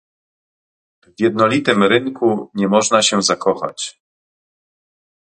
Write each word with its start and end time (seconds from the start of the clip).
"W 1.07 1.19
jednolitym 1.21 1.83
rynku 1.83 2.51
nie 2.53 2.67
można 2.67 3.01
się 3.01 3.21
zakochać" 3.21 3.99